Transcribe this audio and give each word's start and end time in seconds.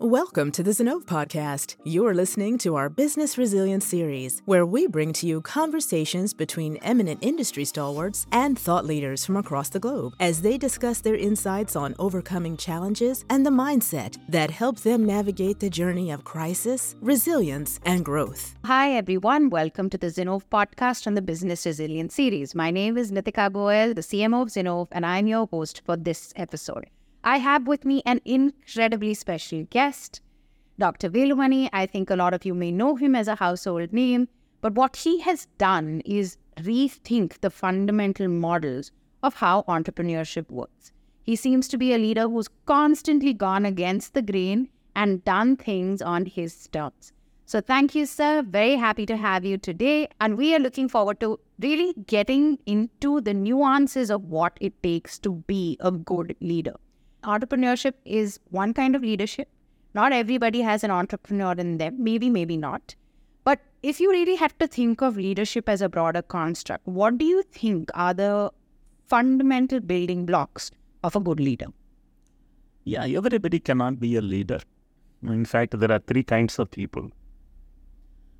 Welcome 0.00 0.52
to 0.52 0.62
the 0.62 0.70
Zinnov 0.70 1.06
Podcast. 1.06 1.74
You're 1.82 2.14
listening 2.14 2.56
to 2.58 2.76
our 2.76 2.88
Business 2.88 3.36
Resilience 3.36 3.84
series, 3.84 4.42
where 4.44 4.64
we 4.64 4.86
bring 4.86 5.12
to 5.14 5.26
you 5.26 5.40
conversations 5.40 6.32
between 6.32 6.76
eminent 6.82 7.18
industry 7.20 7.64
stalwarts 7.64 8.24
and 8.30 8.56
thought 8.56 8.84
leaders 8.86 9.26
from 9.26 9.36
across 9.36 9.70
the 9.70 9.80
globe 9.80 10.12
as 10.20 10.42
they 10.42 10.56
discuss 10.56 11.00
their 11.00 11.16
insights 11.16 11.74
on 11.74 11.96
overcoming 11.98 12.56
challenges 12.56 13.24
and 13.28 13.44
the 13.44 13.50
mindset 13.50 14.16
that 14.28 14.52
help 14.52 14.78
them 14.78 15.04
navigate 15.04 15.58
the 15.58 15.68
journey 15.68 16.12
of 16.12 16.22
crisis, 16.22 16.94
resilience, 17.00 17.80
and 17.84 18.04
growth. 18.04 18.54
Hi, 18.66 18.92
everyone. 18.92 19.50
Welcome 19.50 19.90
to 19.90 19.98
the 19.98 20.12
Zinnov 20.12 20.44
Podcast 20.48 21.08
on 21.08 21.14
the 21.14 21.22
Business 21.22 21.66
Resilience 21.66 22.14
series. 22.14 22.54
My 22.54 22.70
name 22.70 22.96
is 22.96 23.10
Nitika 23.10 23.52
Goel, 23.52 23.94
the 23.94 24.02
CMO 24.02 24.42
of 24.42 24.48
Zinnov, 24.50 24.86
and 24.92 25.04
I'm 25.04 25.26
your 25.26 25.48
host 25.48 25.82
for 25.84 25.96
this 25.96 26.32
episode. 26.36 26.86
I 27.24 27.38
have 27.38 27.66
with 27.66 27.84
me 27.84 28.00
an 28.06 28.20
incredibly 28.24 29.12
special 29.12 29.64
guest, 29.70 30.20
Dr. 30.78 31.10
Velumani. 31.10 31.68
I 31.72 31.84
think 31.84 32.10
a 32.10 32.16
lot 32.16 32.32
of 32.32 32.44
you 32.44 32.54
may 32.54 32.70
know 32.70 32.94
him 32.94 33.16
as 33.16 33.26
a 33.26 33.34
household 33.34 33.92
name, 33.92 34.28
but 34.60 34.74
what 34.74 34.96
he 34.96 35.20
has 35.22 35.46
done 35.58 36.00
is 36.04 36.36
rethink 36.58 37.40
the 37.40 37.50
fundamental 37.50 38.28
models 38.28 38.92
of 39.22 39.34
how 39.34 39.62
entrepreneurship 39.62 40.48
works. 40.48 40.92
He 41.22 41.34
seems 41.34 41.66
to 41.68 41.76
be 41.76 41.92
a 41.92 41.98
leader 41.98 42.28
who's 42.28 42.48
constantly 42.66 43.34
gone 43.34 43.66
against 43.66 44.14
the 44.14 44.22
grain 44.22 44.68
and 44.94 45.24
done 45.24 45.56
things 45.56 46.00
on 46.00 46.24
his 46.24 46.68
terms. 46.68 47.12
So, 47.46 47.60
thank 47.60 47.94
you, 47.94 48.06
sir. 48.06 48.42
Very 48.42 48.76
happy 48.76 49.06
to 49.06 49.16
have 49.16 49.44
you 49.44 49.58
today. 49.58 50.08
And 50.20 50.38
we 50.38 50.54
are 50.54 50.60
looking 50.60 50.88
forward 50.88 51.18
to 51.20 51.40
really 51.58 51.94
getting 52.06 52.58
into 52.66 53.20
the 53.20 53.34
nuances 53.34 54.10
of 54.10 54.24
what 54.24 54.56
it 54.60 54.82
takes 54.82 55.18
to 55.20 55.32
be 55.46 55.76
a 55.80 55.90
good 55.90 56.36
leader 56.40 56.74
entrepreneurship 57.34 57.94
is 58.04 58.40
one 58.50 58.74
kind 58.74 58.96
of 58.96 59.02
leadership. 59.02 59.48
Not 59.94 60.12
everybody 60.12 60.60
has 60.62 60.84
an 60.84 60.90
entrepreneur 60.90 61.52
in 61.52 61.78
them, 61.78 61.96
maybe, 61.98 62.30
maybe 62.30 62.56
not. 62.56 62.94
But 63.44 63.60
if 63.82 64.00
you 64.00 64.10
really 64.10 64.36
have 64.36 64.56
to 64.58 64.66
think 64.66 65.02
of 65.02 65.16
leadership 65.16 65.68
as 65.68 65.82
a 65.82 65.88
broader 65.88 66.22
construct, 66.22 66.86
what 66.86 67.18
do 67.18 67.24
you 67.24 67.42
think 67.42 67.90
are 67.94 68.14
the 68.14 68.52
fundamental 69.06 69.80
building 69.80 70.26
blocks 70.26 70.70
of 71.02 71.16
a 71.16 71.20
good 71.20 71.40
leader? 71.40 71.66
Yeah, 72.84 73.06
everybody 73.06 73.60
cannot 73.60 74.00
be 74.00 74.16
a 74.16 74.22
leader. 74.22 74.60
In 75.22 75.44
fact, 75.44 75.78
there 75.78 75.92
are 75.92 75.98
three 75.98 76.22
kinds 76.22 76.58
of 76.58 76.70
people. 76.70 77.10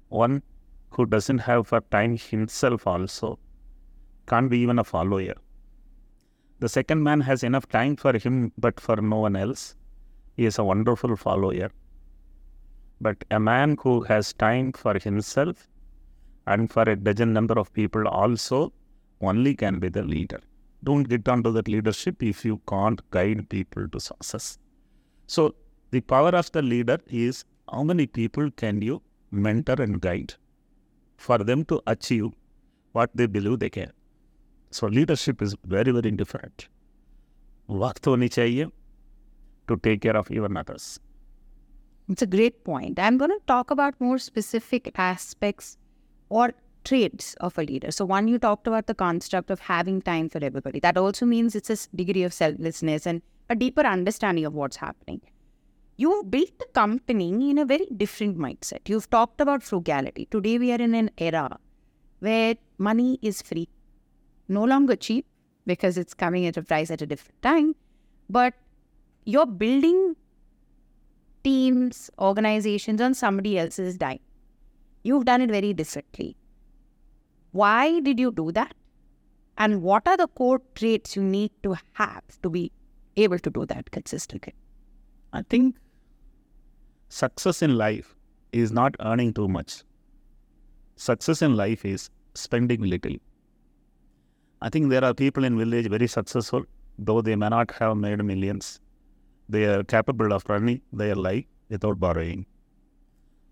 One 0.08 0.42
who 0.90 1.04
doesn't 1.06 1.38
have 1.38 1.66
for 1.68 1.80
time 1.80 2.16
himself 2.16 2.86
also 2.86 3.38
can't 4.26 4.50
be 4.50 4.58
even 4.60 4.78
a 4.78 4.84
follower. 4.84 5.34
The 6.60 6.68
second 6.68 7.02
man 7.02 7.20
has 7.20 7.42
enough 7.44 7.68
time 7.68 7.96
for 7.96 8.18
him, 8.18 8.52
but 8.58 8.80
for 8.80 8.96
no 8.96 9.18
one 9.20 9.36
else. 9.36 9.76
He 10.36 10.44
is 10.44 10.58
a 10.58 10.64
wonderful 10.64 11.16
follower. 11.16 11.70
But 13.00 13.24
a 13.30 13.38
man 13.38 13.76
who 13.80 14.02
has 14.02 14.32
time 14.32 14.72
for 14.72 14.98
himself 14.98 15.68
and 16.46 16.70
for 16.70 16.82
a 16.82 16.96
dozen 16.96 17.32
number 17.32 17.58
of 17.58 17.72
people 17.72 18.08
also 18.08 18.72
only 19.20 19.54
can 19.54 19.78
be 19.78 19.88
the 19.88 20.02
leader. 20.02 20.40
Don't 20.82 21.08
get 21.08 21.28
onto 21.28 21.52
that 21.52 21.68
leadership 21.68 22.22
if 22.22 22.44
you 22.44 22.60
can't 22.68 23.08
guide 23.10 23.48
people 23.48 23.88
to 23.88 24.00
success. 24.00 24.58
So, 25.26 25.54
the 25.90 26.00
power 26.00 26.30
of 26.30 26.50
the 26.52 26.62
leader 26.62 26.98
is 27.06 27.44
how 27.70 27.82
many 27.82 28.06
people 28.06 28.50
can 28.50 28.82
you 28.82 29.02
mentor 29.30 29.80
and 29.80 30.00
guide 30.00 30.34
for 31.16 31.38
them 31.38 31.64
to 31.66 31.80
achieve 31.86 32.30
what 32.92 33.10
they 33.14 33.26
believe 33.26 33.58
they 33.58 33.70
can. 33.70 33.92
So 34.71 34.87
leadership 34.87 35.41
is 35.41 35.55
very, 35.65 35.91
very 35.91 36.11
different. 36.11 36.67
वक्त 37.69 38.07
होनी 38.07 38.27
चाहिए 38.27 38.69
to 39.67 39.77
take 39.77 40.01
care 40.01 40.17
of 40.17 40.29
even 40.31 40.57
others. 40.57 40.99
It's 42.09 42.21
a 42.21 42.27
great 42.27 42.63
point. 42.65 42.99
I'm 42.99 43.17
going 43.17 43.31
to 43.31 43.39
talk 43.47 43.71
about 43.71 43.99
more 43.99 44.17
specific 44.17 44.91
aspects 44.95 45.77
or 46.29 46.53
traits 46.83 47.33
of 47.35 47.57
a 47.57 47.63
leader. 47.63 47.91
So, 47.91 48.05
one, 48.05 48.27
you 48.27 48.37
talked 48.37 48.67
about 48.67 48.87
the 48.87 48.93
construct 48.93 49.49
of 49.49 49.59
having 49.59 50.01
time 50.01 50.27
for 50.27 50.43
everybody. 50.43 50.81
That 50.81 50.97
also 50.97 51.25
means 51.25 51.55
it's 51.55 51.69
a 51.69 51.95
degree 51.95 52.23
of 52.23 52.33
selflessness 52.33 53.05
and 53.05 53.21
a 53.49 53.55
deeper 53.55 53.81
understanding 53.81 54.45
of 54.45 54.53
what's 54.53 54.77
happening. 54.77 55.21
You've 55.95 56.29
built 56.29 56.57
the 56.59 56.65
company 56.73 57.29
in 57.51 57.57
a 57.57 57.65
very 57.65 57.87
different 57.95 58.37
mindset. 58.37 58.89
You've 58.89 59.09
talked 59.09 59.39
about 59.39 59.63
frugality. 59.63 60.27
Today, 60.29 60.57
we 60.57 60.71
are 60.73 60.81
in 60.81 60.93
an 60.95 61.11
era 61.17 61.57
where 62.19 62.55
money 62.77 63.19
is 63.21 63.41
free 63.41 63.69
no 64.48 64.64
longer 64.64 64.96
cheap 64.96 65.26
because 65.66 65.98
it's 65.98 66.14
coming 66.14 66.46
at 66.46 66.56
a 66.56 66.62
price 66.62 66.90
at 66.90 67.02
a 67.02 67.06
different 67.06 67.40
time, 67.42 67.74
but 68.30 68.54
you're 69.24 69.46
building 69.46 70.16
teams, 71.44 72.10
organizations 72.18 73.00
on 73.00 73.14
somebody 73.14 73.58
else's 73.58 73.96
dime. 73.96 74.20
You've 75.02 75.24
done 75.24 75.42
it 75.42 75.50
very 75.50 75.72
differently. 75.72 76.36
Why 77.52 78.00
did 78.00 78.18
you 78.18 78.32
do 78.32 78.52
that? 78.52 78.74
And 79.56 79.82
what 79.82 80.06
are 80.06 80.16
the 80.16 80.28
core 80.28 80.60
traits 80.74 81.16
you 81.16 81.22
need 81.22 81.50
to 81.62 81.76
have 81.94 82.22
to 82.42 82.50
be 82.50 82.72
able 83.16 83.38
to 83.40 83.50
do 83.50 83.66
that 83.66 83.90
consistently? 83.90 84.54
I 85.32 85.42
think 85.42 85.76
success 87.08 87.62
in 87.62 87.76
life 87.76 88.14
is 88.52 88.72
not 88.72 88.94
earning 89.00 89.34
too 89.34 89.48
much. 89.48 89.82
Success 90.96 91.42
in 91.42 91.56
life 91.56 91.84
is 91.84 92.10
spending 92.34 92.82
little. 92.82 93.16
I 94.60 94.68
think 94.68 94.90
there 94.90 95.04
are 95.04 95.14
people 95.14 95.44
in 95.44 95.56
village 95.56 95.86
very 95.88 96.08
successful, 96.08 96.64
though 96.98 97.20
they 97.20 97.36
may 97.36 97.48
not 97.48 97.70
have 97.72 97.96
made 97.96 98.24
millions. 98.24 98.80
They 99.48 99.64
are 99.66 99.84
capable 99.84 100.32
of 100.32 100.44
running 100.48 100.80
their 100.92 101.14
life 101.14 101.44
without 101.68 102.00
borrowing. 102.00 102.44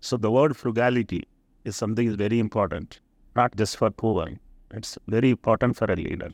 So 0.01 0.17
the 0.17 0.29
word 0.29 0.57
frugality 0.57 1.23
is 1.63 1.75
something 1.75 2.07
is 2.07 2.15
very 2.15 2.39
important, 2.39 2.99
not 3.35 3.55
just 3.55 3.77
for 3.77 3.89
poor. 3.89 4.27
It's 4.71 4.97
very 5.07 5.29
important 5.29 5.77
for 5.77 5.85
a 5.85 5.95
leader. 5.95 6.31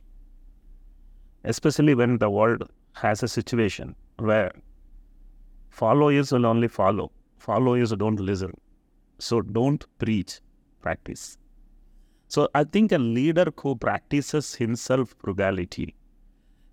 Especially 1.44 1.94
when 1.94 2.18
the 2.18 2.30
world 2.30 2.64
has 2.94 3.22
a 3.22 3.28
situation 3.28 3.96
where 4.18 4.52
followers 5.70 6.32
will 6.32 6.46
only 6.48 6.68
follow, 6.68 7.12
followers 7.38 7.92
don't 7.92 8.20
listen. 8.20 8.54
So 9.20 9.42
don't 9.42 9.86
preach, 10.00 10.40
practice. 10.82 11.38
So 12.34 12.48
I 12.56 12.64
think 12.64 12.92
a 12.92 12.98
leader 12.98 13.46
who 13.62 13.76
practices 13.76 14.56
himself 14.56 15.14
frugality 15.20 15.94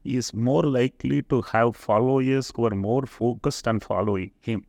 is 0.05 0.33
more 0.33 0.63
likely 0.63 1.21
to 1.33 1.43
have 1.43 1.77
followers 1.77 2.51
who 2.57 2.65
are 2.65 2.77
more 2.85 3.03
focused 3.05 3.69
on 3.69 3.81
following 3.81 4.31
him. 4.41 4.65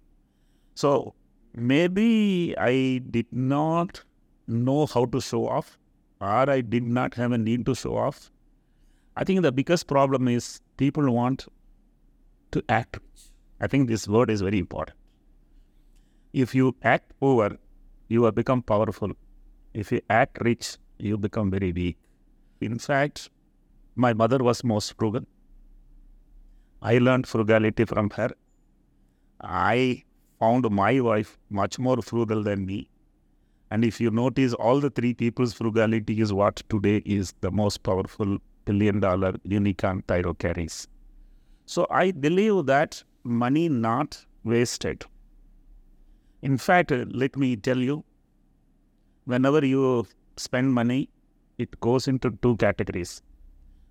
So 0.75 1.13
maybe 1.55 2.53
I 2.57 3.01
did 3.09 3.27
not 3.31 4.03
know 4.47 4.85
how 4.85 5.05
to 5.05 5.21
show 5.21 5.47
off, 5.47 5.77
or 6.19 6.49
I 6.49 6.59
did 6.59 6.83
not 6.83 7.13
have 7.13 7.31
a 7.31 7.37
need 7.37 7.65
to 7.67 7.73
show 7.73 7.95
off. 7.95 8.29
I 9.15 9.23
think 9.23 9.43
the 9.43 9.51
biggest 9.53 9.87
problem 9.87 10.27
is 10.27 10.59
people 10.75 11.09
want 11.09 11.47
to 12.51 12.63
act 12.67 12.99
I 13.61 13.67
think 13.67 13.87
this 13.87 14.07
word 14.09 14.29
is 14.29 14.41
very 14.41 14.59
important. 14.59 14.97
If 16.33 16.53
you 16.53 16.75
act 16.83 17.13
over, 17.21 17.57
you 18.09 18.23
have 18.25 18.35
become 18.35 18.61
powerful. 18.61 19.11
If 19.73 19.91
you 19.91 20.01
act 20.09 20.39
rich, 20.41 20.77
you 20.97 21.17
become 21.17 21.49
very 21.51 21.71
weak. 21.71 21.97
In 22.59 22.77
fact, 22.77 23.29
my 23.95 24.13
mother 24.13 24.39
was 24.39 24.63
most 24.63 24.97
frugal. 24.97 25.25
I 26.81 26.97
learned 26.97 27.27
frugality 27.27 27.85
from 27.85 28.09
her. 28.11 28.31
I 29.41 30.03
found 30.39 30.69
my 30.69 30.99
wife 30.99 31.37
much 31.49 31.79
more 31.79 32.01
frugal 32.01 32.43
than 32.43 32.65
me. 32.65 32.89
And 33.69 33.85
if 33.85 34.01
you 34.01 34.11
notice, 34.11 34.53
all 34.53 34.79
the 34.79 34.89
three 34.89 35.13
people's 35.13 35.53
frugality 35.53 36.19
is 36.19 36.33
what 36.33 36.61
today 36.69 37.01
is 37.05 37.33
the 37.41 37.51
most 37.51 37.83
powerful 37.83 38.37
billion 38.65 38.99
dollar 38.99 39.33
unicorn 39.43 40.01
Thyrocare's. 40.03 40.87
So 41.65 41.87
I 41.89 42.11
believe 42.11 42.65
that 42.65 43.03
money 43.23 43.69
not 43.69 44.25
wasted. 44.43 45.05
In 46.41 46.57
fact, 46.57 46.91
let 46.91 47.37
me 47.37 47.55
tell 47.55 47.77
you, 47.77 48.03
whenever 49.25 49.65
you 49.65 50.05
spend 50.37 50.73
money, 50.73 51.09
it 51.57 51.79
goes 51.79 52.07
into 52.07 52.31
two 52.41 52.57
categories. 52.57 53.21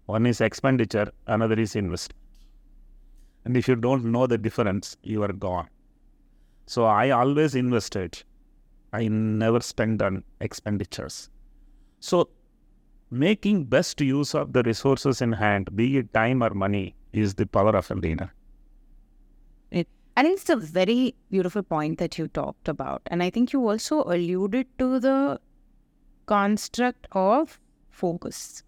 One 0.06 0.26
is 0.26 0.40
expenditure, 0.40 1.10
another 1.26 1.58
is 1.58 1.76
investment. 1.76 2.16
And 3.44 3.56
if 3.56 3.68
you 3.68 3.76
don't 3.76 4.04
know 4.04 4.26
the 4.26 4.38
difference, 4.38 4.96
you 5.02 5.22
are 5.22 5.32
gone. 5.32 5.68
So 6.66 6.84
I 6.84 7.10
always 7.10 7.54
invested. 7.54 8.22
I 8.92 9.08
never 9.08 9.60
spend 9.60 10.02
on 10.02 10.24
expenditures. 10.40 11.30
So 12.00 12.28
making 13.10 13.64
best 13.64 14.00
use 14.00 14.34
of 14.34 14.52
the 14.52 14.62
resources 14.62 15.22
in 15.22 15.32
hand, 15.32 15.74
be 15.76 15.98
it 15.98 16.12
time 16.12 16.42
or 16.42 16.50
money, 16.50 16.94
is 17.12 17.34
the 17.34 17.46
power 17.46 17.76
of 17.76 17.90
a 17.90 17.94
leader. 17.94 18.32
Think 20.16 20.40
it's 20.40 20.50
a 20.50 20.56
very 20.56 21.14
beautiful 21.30 21.62
point 21.62 21.98
that 21.98 22.18
you 22.18 22.28
talked 22.28 22.68
about. 22.68 23.02
And 23.06 23.22
I 23.22 23.30
think 23.30 23.52
you 23.52 23.68
also 23.68 24.02
alluded 24.02 24.66
to 24.78 25.00
the 25.00 25.40
construct 26.26 27.06
of 27.12 27.58
focus, 27.90 28.62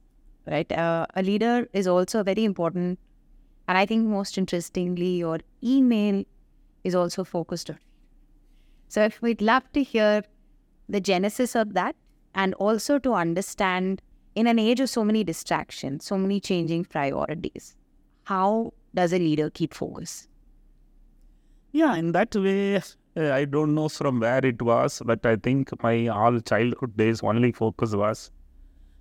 right? 0.46 0.70
Uh, 0.72 1.06
a 1.14 1.22
leader 1.22 1.68
is 1.72 1.86
also 1.86 2.22
very 2.22 2.44
important. 2.44 2.98
And 3.68 3.78
I 3.78 3.86
think 3.86 4.06
most 4.06 4.38
interestingly, 4.38 5.16
your 5.16 5.40
email 5.62 6.24
is 6.84 6.94
also 6.94 7.24
focused 7.24 7.70
on. 7.70 7.78
So, 8.88 9.02
if 9.02 9.22
we'd 9.22 9.40
love 9.40 9.70
to 9.72 9.82
hear 9.82 10.24
the 10.88 11.00
genesis 11.00 11.54
of 11.54 11.74
that 11.74 11.94
and 12.34 12.54
also 12.54 12.98
to 12.98 13.14
understand 13.14 14.02
in 14.34 14.46
an 14.46 14.58
age 14.58 14.80
of 14.80 14.90
so 14.90 15.04
many 15.04 15.22
distractions, 15.22 16.04
so 16.04 16.18
many 16.18 16.40
changing 16.40 16.84
priorities, 16.86 17.76
how 18.24 18.72
does 18.94 19.12
a 19.12 19.18
leader 19.18 19.50
keep 19.50 19.74
focus? 19.74 20.28
Yeah, 21.72 21.96
in 21.96 22.12
that 22.12 22.34
way, 22.36 22.76
uh, 22.76 23.32
I 23.32 23.46
don't 23.46 23.74
know 23.74 23.88
from 23.88 24.20
where 24.20 24.44
it 24.44 24.60
was, 24.60 25.00
but 25.06 25.24
I 25.24 25.36
think 25.36 25.70
my 25.82 26.08
all 26.08 26.38
childhood 26.40 26.98
days 26.98 27.22
only 27.22 27.50
focus 27.52 27.94
was 27.94 28.30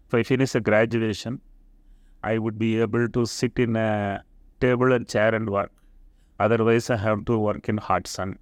if 0.08 0.14
I 0.14 0.24
finish 0.24 0.56
a 0.56 0.62
graduation, 0.62 1.42
I 2.24 2.38
would 2.38 2.58
be 2.58 2.80
able 2.80 3.10
to 3.10 3.26
sit 3.26 3.60
in 3.60 3.76
a 3.76 4.24
table 4.62 4.94
and 4.94 5.06
chair 5.08 5.36
and 5.36 5.50
work. 5.50 5.72
Otherwise, 6.40 6.90
I 6.90 6.96
have 6.96 7.26
to 7.26 7.38
work 7.38 7.68
in 7.68 7.78
hot 7.78 8.08
sun. 8.08 8.38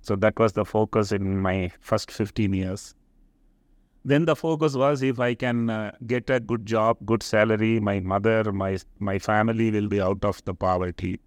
So 0.00 0.14
that 0.16 0.38
was 0.38 0.52
the 0.52 0.64
focus 0.64 1.10
in 1.10 1.40
my 1.40 1.72
first 1.80 2.12
15 2.12 2.52
years. 2.54 2.94
Then 4.04 4.26
the 4.26 4.36
focus 4.36 4.74
was 4.76 5.02
if 5.02 5.18
I 5.18 5.34
can 5.34 5.68
uh, 5.68 5.90
get 6.06 6.30
a 6.30 6.38
good 6.38 6.66
job, 6.66 6.98
good 7.04 7.24
salary, 7.24 7.80
my 7.80 7.98
mother, 7.98 8.52
my 8.52 8.78
my 9.00 9.18
family 9.18 9.72
will 9.72 9.88
be 9.88 10.00
out 10.00 10.24
of 10.24 10.44
the 10.44 10.54
poverty. 10.54 11.18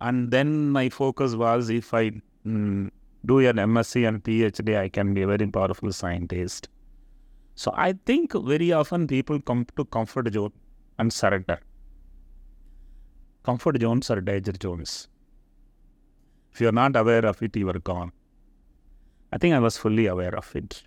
And 0.00 0.30
then 0.30 0.70
my 0.70 0.88
focus 0.88 1.34
was 1.34 1.70
if 1.70 1.92
I 1.94 2.10
mm, 2.46 2.90
do 3.24 3.38
an 3.40 3.56
MSc 3.56 4.06
and 4.06 4.22
PhD, 4.22 4.78
I 4.78 4.88
can 4.88 5.14
be 5.14 5.22
a 5.22 5.26
very 5.26 5.46
powerful 5.46 5.92
scientist. 5.92 6.68
So 7.54 7.72
I 7.74 7.94
think 8.04 8.32
very 8.34 8.72
often 8.72 9.06
people 9.06 9.40
come 9.40 9.66
to 9.76 9.84
comfort 9.86 10.32
zone 10.32 10.52
and 10.98 11.12
surrender. 11.12 11.58
Comfort 13.42 13.80
zones 13.80 14.10
are 14.10 14.20
danger 14.20 14.52
zones. 14.62 15.08
If 16.52 16.60
you're 16.60 16.72
not 16.72 16.96
aware 16.96 17.24
of 17.24 17.42
it, 17.42 17.56
you 17.56 17.68
are 17.70 17.78
gone. 17.78 18.12
I 19.32 19.38
think 19.38 19.54
I 19.54 19.58
was 19.58 19.78
fully 19.78 20.06
aware 20.06 20.36
of 20.36 20.54
it. 20.54 20.82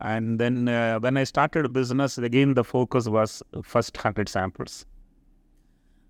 And 0.00 0.38
then 0.38 0.68
uh, 0.68 0.98
when 0.98 1.16
I 1.16 1.24
started 1.24 1.72
business, 1.72 2.18
again, 2.18 2.54
the 2.54 2.64
focus 2.64 3.08
was 3.08 3.42
first 3.62 3.96
100 3.96 4.28
samples. 4.28 4.86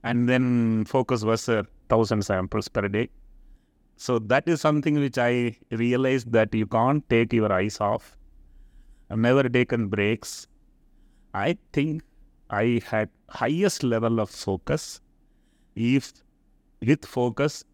And 0.03 0.29
then 0.29 0.85
focus 0.85 1.25
was 1.25 1.49
uh, 1.49 1.63
1000 1.95 2.23
samples 2.23 2.69
per 2.69 2.89
day. 2.89 3.09
So 3.97 4.19
that 4.19 4.49
is 4.49 4.61
something 4.61 4.97
which 4.97 5.19
I 5.19 5.57
realized 5.71 6.33
that 6.33 6.55
you 6.55 6.67
can't 6.67 7.09
take 7.09 7.33
your 7.33 7.53
eyes 7.53 7.81
off. 7.81 8.17
I've 9.11 9.19
never 9.19 9.49
taken 9.49 9.89
breaks. 9.89 10.49
I 11.33 11.57
think 11.73 12.03
I 12.51 12.81
had 12.85 13.09
highest 13.29 13.83
level 13.83 14.21
of 14.21 14.31
focus. 14.31 15.01
If 15.77 16.13
with 16.81 17.05
focus 17.05 17.65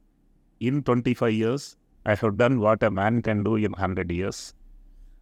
in 0.60 0.82
25 0.82 1.32
years, 1.32 1.76
I 2.06 2.14
have 2.14 2.36
done 2.36 2.60
what 2.60 2.82
a 2.82 2.90
man 2.90 3.22
can 3.22 3.42
do 3.42 3.56
in 3.56 3.72
100 3.72 4.10
years. 4.10 4.54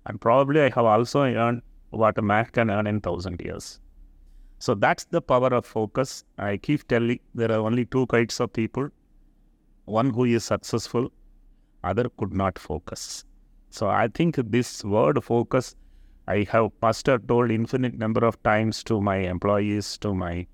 And 0.07 0.21
probably 0.21 0.63
I 0.63 0.71
have 0.71 0.85
also 0.85 1.23
earned 1.23 1.63
what 1.91 2.19
a 2.19 2.23
man 2.23 2.47
can 2.47 2.71
earn 2.71 2.87
in 2.87 2.97
1000 2.97 3.41
years. 3.41 3.81
So 4.59 4.75
that's 4.75 5.05
the 5.05 5.21
power 5.21 5.49
of 5.49 5.67
focus. 5.67 6.25
I 6.37 6.57
keep 6.57 6.87
telling 6.89 7.21
there 7.35 7.53
are 7.53 7.61
only 7.61 7.85
two 7.87 8.07
kinds 8.07 8.41
of 8.41 8.53
people 8.53 8.91
one 9.85 10.11
who 10.11 10.25
is 10.25 10.45
successful, 10.45 11.11
other 11.83 12.11
could 12.19 12.35
not 12.35 12.59
focus. 12.59 13.25
So 13.71 13.89
I 13.89 14.09
think 14.09 14.37
this 14.37 14.85
word 14.85 15.25
focus 15.25 15.75
I 16.29 16.47
have 16.51 16.79
pastor 16.83 17.19
told 17.19 17.51
infinite 17.51 17.97
number 17.97 18.23
of 18.23 18.43
times 18.43 18.85
to 18.85 19.01
my 19.01 19.17
employees, 19.17 19.97
to 19.99 20.15
my 20.15 20.47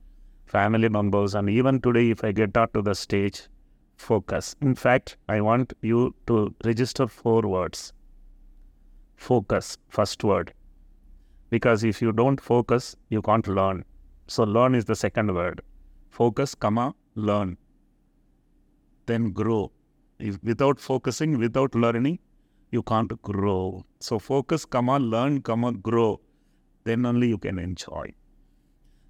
family 0.47 0.89
members, 0.89 1.35
and 1.35 1.51
even 1.51 1.81
today, 1.81 2.11
if 2.11 2.23
I 2.23 2.31
get 2.31 2.57
out 2.57 2.73
to 2.75 2.83
the 2.83 2.95
stage, 2.95 3.49
focus. 3.97 4.55
In 4.61 4.77
fact, 4.77 5.17
I 5.29 5.41
want 5.41 5.73
you 5.83 6.15
to 6.29 6.55
register 6.65 7.09
four 7.09 7.43
words. 7.43 7.93
Focus, 9.17 9.77
first 9.89 10.23
word. 10.23 10.55
Because 11.51 11.83
if 11.83 12.01
you 12.01 12.13
don't 12.13 12.41
focus, 12.41 12.95
you 13.09 13.21
can't 13.21 13.49
learn. 13.49 13.85
So 14.27 14.45
learn 14.45 14.75
is 14.75 14.85
the 14.85 14.97
second 14.97 15.35
word. 15.35 15.61
Focus, 16.11 16.55
comma, 16.55 16.95
learn. 17.15 17.57
Then 19.07 19.33
grow. 19.33 19.71
If 20.19 20.43
without 20.43 20.81
focusing, 20.81 21.39
without 21.39 21.75
learning, 21.75 22.19
you 22.71 22.83
can't 22.83 23.21
grow. 23.23 23.85
So 24.01 24.19
focus, 24.19 24.65
come 24.65 24.89
on, 24.89 25.11
learn, 25.11 25.43
come 25.43 25.65
on, 25.65 25.81
grow. 25.81 26.21
Then 26.85 27.05
only 27.07 27.29
you 27.29 27.39
can 27.39 27.59
enjoy. 27.59 28.15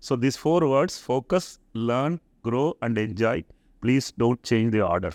So 0.00 0.16
these 0.16 0.36
four 0.36 0.68
words, 0.68 0.98
focus, 0.98 1.58
learn, 1.72 2.20
grow, 2.42 2.76
and 2.82 2.98
enjoy, 2.98 3.44
please 3.80 4.12
don't 4.12 4.42
change 4.42 4.72
the 4.72 4.86
order. 4.86 5.12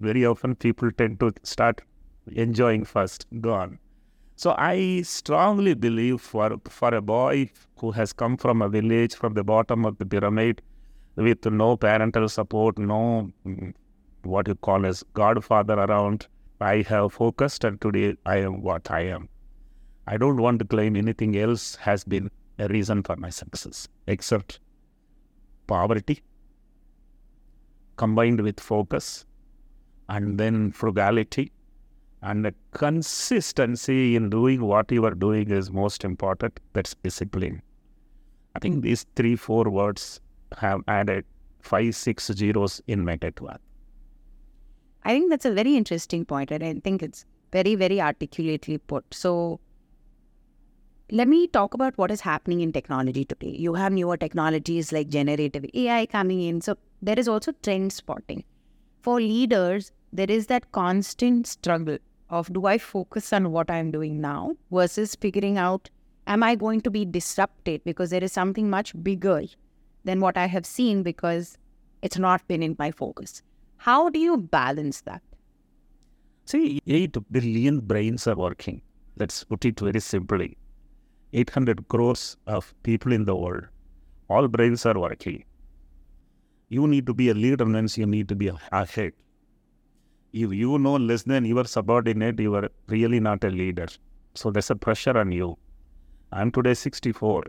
Very 0.00 0.26
often 0.26 0.54
people 0.56 0.90
tend 0.92 1.20
to 1.20 1.32
start 1.42 1.80
enjoying 2.32 2.84
first, 2.84 3.26
gone. 3.40 3.78
So 4.38 4.54
I 4.58 5.00
strongly 5.00 5.72
believe 5.72 6.20
for, 6.20 6.58
for 6.68 6.94
a 6.94 7.00
boy 7.00 7.50
who 7.78 7.90
has 7.92 8.12
come 8.12 8.36
from 8.36 8.60
a 8.60 8.68
village 8.68 9.14
from 9.14 9.32
the 9.32 9.42
bottom 9.42 9.86
of 9.86 9.96
the 9.96 10.04
pyramid 10.04 10.60
with 11.16 11.46
no 11.46 11.78
parental 11.78 12.28
support, 12.28 12.76
no 12.76 13.30
mm, 13.46 13.72
what 14.24 14.46
you 14.46 14.54
call 14.54 14.84
as 14.84 15.02
godfather 15.14 15.72
around, 15.74 16.26
I 16.60 16.82
have 16.82 17.14
focused 17.14 17.64
and 17.64 17.80
today 17.80 18.18
I 18.26 18.36
am 18.36 18.60
what 18.60 18.90
I 18.90 19.06
am. 19.06 19.30
I 20.06 20.18
don't 20.18 20.36
want 20.36 20.58
to 20.58 20.66
claim 20.66 20.96
anything 20.96 21.38
else 21.38 21.76
has 21.76 22.04
been 22.04 22.30
a 22.58 22.68
reason 22.68 23.02
for 23.02 23.16
my 23.16 23.30
success 23.30 23.88
except 24.06 24.60
poverty 25.66 26.22
combined 27.96 28.42
with 28.42 28.60
focus 28.60 29.24
and 30.10 30.38
then 30.38 30.72
frugality 30.72 31.52
and 32.22 32.44
the 32.44 32.54
consistency 32.72 34.16
in 34.16 34.30
doing 34.30 34.62
what 34.62 34.90
you 34.90 35.04
are 35.04 35.14
doing 35.14 35.50
is 35.50 35.70
most 35.70 36.04
important. 36.04 36.58
That's 36.72 36.94
discipline. 37.02 37.62
I 38.54 38.58
think 38.58 38.82
these 38.82 39.04
three, 39.16 39.36
four 39.36 39.64
words 39.64 40.20
have 40.58 40.80
added 40.88 41.24
five, 41.60 41.94
six 41.94 42.30
zeros 42.32 42.80
in 42.86 43.04
my 43.04 43.18
worth. 43.40 43.60
I 45.04 45.10
think 45.10 45.30
that's 45.30 45.44
a 45.44 45.52
very 45.52 45.76
interesting 45.76 46.24
point, 46.24 46.50
and 46.50 46.64
I 46.64 46.74
think 46.82 47.02
it's 47.02 47.26
very, 47.52 47.74
very 47.74 48.00
articulately 48.00 48.78
put. 48.78 49.04
So, 49.12 49.60
let 51.12 51.28
me 51.28 51.46
talk 51.46 51.74
about 51.74 51.96
what 51.96 52.10
is 52.10 52.20
happening 52.20 52.60
in 52.60 52.72
technology 52.72 53.24
today. 53.24 53.54
You 53.56 53.74
have 53.74 53.92
newer 53.92 54.16
technologies 54.16 54.90
like 54.90 55.08
generative 55.08 55.64
AI 55.74 56.06
coming 56.06 56.40
in. 56.42 56.60
So, 56.60 56.76
there 57.02 57.18
is 57.18 57.28
also 57.28 57.52
trend 57.62 57.92
spotting. 57.92 58.42
For 59.02 59.20
leaders, 59.20 59.92
there 60.12 60.30
is 60.30 60.46
that 60.46 60.72
constant 60.72 61.46
struggle 61.46 61.98
of 62.30 62.52
do 62.52 62.66
I 62.66 62.78
focus 62.78 63.32
on 63.32 63.52
what 63.52 63.70
I'm 63.70 63.90
doing 63.90 64.20
now 64.20 64.56
versus 64.70 65.14
figuring 65.14 65.58
out 65.58 65.90
am 66.26 66.42
I 66.42 66.54
going 66.54 66.80
to 66.82 66.90
be 66.90 67.04
disrupted 67.04 67.82
because 67.84 68.10
there 68.10 68.24
is 68.24 68.32
something 68.32 68.68
much 68.68 68.92
bigger 69.02 69.42
than 70.04 70.20
what 70.20 70.36
I 70.36 70.46
have 70.46 70.66
seen 70.66 71.02
because 71.02 71.58
it's 72.02 72.18
not 72.18 72.46
been 72.48 72.62
in 72.62 72.76
my 72.78 72.90
focus. 72.90 73.42
How 73.76 74.08
do 74.08 74.18
you 74.18 74.36
balance 74.36 75.02
that? 75.02 75.22
See, 76.46 76.80
8 76.86 77.16
billion 77.30 77.80
brains 77.80 78.26
are 78.26 78.36
working. 78.36 78.82
Let's 79.16 79.44
put 79.44 79.64
it 79.64 79.80
very 79.80 80.00
simply 80.00 80.56
800 81.32 81.88
crores 81.88 82.36
of 82.46 82.74
people 82.82 83.12
in 83.12 83.24
the 83.24 83.34
world. 83.34 83.64
All 84.28 84.48
brains 84.48 84.86
are 84.86 84.98
working. 84.98 85.44
You 86.68 86.86
need 86.86 87.06
to 87.06 87.14
be 87.14 87.28
a 87.28 87.34
leader 87.34 87.64
means 87.64 87.96
you 87.98 88.06
need 88.06 88.28
to 88.28 88.34
be 88.34 88.50
ahead. 88.72 89.12
If 90.32 90.52
you 90.52 90.78
know 90.78 90.96
less 90.96 91.22
than 91.22 91.44
your 91.44 91.64
subordinate, 91.64 92.38
you 92.40 92.54
are 92.54 92.68
really 92.88 93.20
not 93.20 93.44
a 93.44 93.48
leader. 93.48 93.86
So 94.34 94.50
there's 94.50 94.70
a 94.70 94.76
pressure 94.76 95.16
on 95.16 95.32
you. 95.32 95.56
I'm 96.32 96.50
today 96.50 96.74
64. 96.74 97.44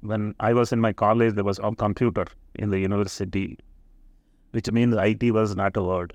When 0.00 0.34
I 0.40 0.52
was 0.52 0.72
in 0.72 0.80
my 0.80 0.92
college, 0.92 1.34
there 1.34 1.44
was 1.44 1.58
a 1.62 1.74
computer 1.74 2.26
in 2.56 2.70
the 2.70 2.78
university 2.78 3.58
which 4.56 4.72
means 4.72 4.94
IT 4.96 5.32
was 5.32 5.54
not 5.54 5.76
a 5.76 5.82
word. 5.82 6.14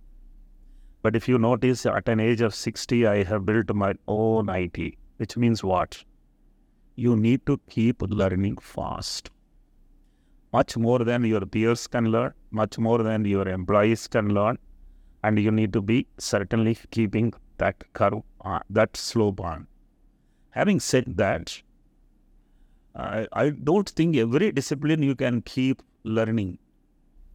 But 1.04 1.16
if 1.16 1.28
you 1.28 1.38
notice, 1.38 1.86
at 1.86 2.10
an 2.10 2.20
age 2.20 2.42
of 2.42 2.56
60, 2.56 3.06
I 3.06 3.24
have 3.24 3.46
built 3.46 3.74
my 3.74 3.94
own 4.08 4.50
IT, 4.50 4.96
which 5.18 5.38
means 5.38 5.64
what? 5.64 6.04
You 6.96 7.16
need 7.16 7.46
to 7.46 7.60
keep 7.70 8.02
learning 8.02 8.58
fast. 8.58 9.30
Much 10.54 10.76
more 10.76 11.00
than 11.00 11.24
your 11.24 11.42
peers 11.42 11.86
can 11.86 12.06
learn, 12.06 12.34
much 12.50 12.80
more 12.80 13.04
than 13.04 13.26
your 13.26 13.48
employees 13.48 14.08
can 14.08 14.34
learn. 14.34 14.58
And 15.24 15.40
you 15.40 15.52
need 15.52 15.74
to 15.74 15.82
be 15.82 16.08
certainly 16.18 16.78
keeping 16.90 17.34
that 17.58 17.84
curve, 17.94 18.24
uh, 18.44 18.60
that 18.70 18.98
slope 18.98 19.40
on. 19.40 19.68
Having 20.50 20.80
said 20.80 21.06
that, 21.18 21.62
I, 22.96 23.28
I 23.34 23.50
don't 23.50 23.90
think 23.90 24.18
every 24.18 24.52
discipline 24.52 25.04
you 25.04 25.16
can 25.16 25.42
keep 25.42 25.82
learning. 26.04 26.58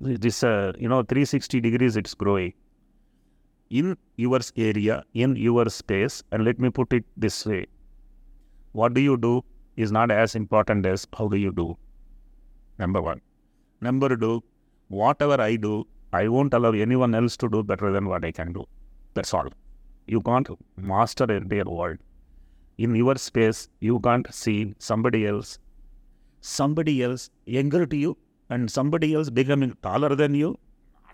This 0.00 0.42
uh, 0.42 0.72
you 0.78 0.88
know 0.88 1.02
360 1.02 1.60
degrees 1.60 1.96
it's 1.96 2.14
growing. 2.14 2.52
In 3.70 3.96
your 4.16 4.40
area 4.56 5.04
in 5.14 5.36
your 5.36 5.68
space 5.70 6.22
and 6.30 6.44
let 6.44 6.58
me 6.58 6.70
put 6.70 6.92
it 6.92 7.04
this 7.16 7.46
way. 7.46 7.66
What 8.72 8.94
do 8.94 9.00
you 9.00 9.16
do 9.16 9.44
is 9.76 9.90
not 9.90 10.10
as 10.10 10.34
important 10.34 10.86
as 10.86 11.06
how 11.16 11.28
do 11.28 11.36
you 11.36 11.52
do. 11.52 11.76
Number 12.78 13.00
one. 13.00 13.20
Number 13.80 14.16
two 14.16 14.42
whatever 14.88 15.40
i 15.40 15.56
do 15.56 15.84
I 16.12 16.28
won't 16.28 16.54
allow 16.54 16.72
anyone 16.72 17.14
else 17.14 17.36
to 17.38 17.48
do 17.48 17.62
better 17.62 17.90
than 17.92 18.06
what 18.06 18.24
I 18.24 18.32
can 18.32 18.52
do. 18.52 18.64
That's 19.14 19.34
all. 19.34 19.48
You 20.06 20.20
can't 20.20 20.48
master 20.76 21.26
the 21.26 21.34
entire 21.34 21.64
world. 21.64 21.98
In 22.78 22.94
your 22.94 23.16
space, 23.16 23.68
you 23.80 23.98
can't 24.00 24.32
see 24.32 24.74
somebody 24.78 25.26
else, 25.26 25.58
somebody 26.40 27.02
else 27.02 27.30
younger 27.46 27.86
to 27.86 27.96
you, 27.96 28.16
and 28.50 28.70
somebody 28.70 29.14
else 29.14 29.30
becoming 29.30 29.76
taller 29.82 30.14
than 30.14 30.34
you. 30.34 30.58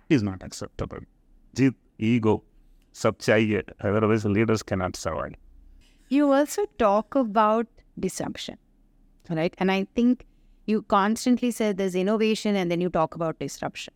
Is 0.09 0.23
not 0.23 0.43
acceptable. 0.43 0.99
Jeet, 1.55 1.75
ego, 1.99 2.43
sab. 2.93 3.17
Otherwise, 3.81 4.25
leaders 4.27 4.63
cannot 4.63 4.97
survive. 4.97 5.35
You 6.11 6.33
also 6.33 6.67
talk 6.79 7.15
about 7.15 7.67
disruption, 7.99 8.59
right? 9.31 9.55
And 9.57 9.71
I 9.71 9.87
think 9.95 10.27
you 10.67 10.83
constantly 10.83 11.51
say 11.51 11.73
there's 11.73 11.95
innovation 11.95 12.57
and 12.57 12.71
then 12.71 12.83
you 12.83 12.91
talk 12.91 13.15
about 13.15 13.39
disruption. 13.39 13.95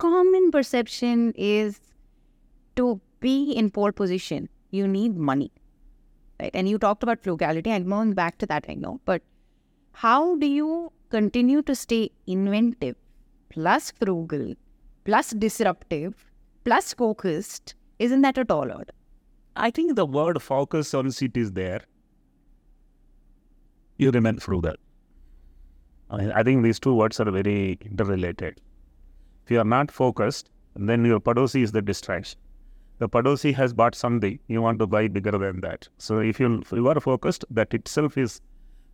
Common 0.00 0.50
perception 0.50 1.32
is 1.36 1.78
to 2.76 3.00
be 3.20 3.52
in 3.52 3.70
pole 3.70 3.92
position, 3.92 4.48
you 4.70 4.88
need 4.88 5.16
money, 5.16 5.50
right? 6.40 6.50
And 6.54 6.66
you 6.68 6.78
talked 6.78 7.02
about 7.02 7.22
frugality. 7.22 7.70
I'm 7.70 7.86
going 7.86 8.14
back 8.14 8.38
to 8.38 8.46
that, 8.46 8.64
I 8.66 8.74
know. 8.74 8.98
But 9.04 9.22
how 9.92 10.36
do 10.36 10.46
you 10.46 10.90
continue 11.10 11.60
to 11.62 11.74
stay 11.74 12.10
inventive, 12.26 12.96
plus 13.50 13.90
frugal, 13.90 14.54
plus 15.04 15.32
disruptive, 15.32 16.14
plus 16.64 16.94
focused? 16.94 17.74
Isn't 17.98 18.22
that 18.22 18.38
a 18.38 18.44
tall 18.46 18.72
order? 18.72 18.94
I 19.54 19.70
think 19.70 19.96
the 19.96 20.06
word 20.06 20.40
focus 20.40 20.94
on 20.94 21.08
it 21.08 21.36
is 21.36 21.52
there. 21.52 21.82
You 23.98 24.10
remain 24.12 24.38
frugal. 24.38 24.76
I 26.08 26.42
think 26.42 26.62
these 26.64 26.80
two 26.80 26.94
words 26.94 27.20
are 27.20 27.30
very 27.30 27.78
interrelated. 27.82 28.62
If 29.50 29.54
you 29.54 29.60
are 29.62 29.64
not 29.64 29.90
focused, 29.90 30.48
then 30.76 31.04
your 31.04 31.18
padosi 31.18 31.64
is 31.64 31.72
the 31.72 31.82
distraction. 31.82 32.38
The 32.98 33.08
padosi 33.08 33.52
has 33.52 33.72
bought 33.72 33.96
something, 33.96 34.38
you 34.46 34.62
want 34.62 34.78
to 34.78 34.86
buy 34.86 35.08
bigger 35.08 35.32
than 35.32 35.60
that. 35.62 35.88
So 35.98 36.20
if 36.20 36.38
you, 36.38 36.60
if 36.60 36.70
you 36.70 36.86
are 36.86 37.00
focused, 37.00 37.44
that 37.50 37.74
itself 37.74 38.16
is 38.16 38.40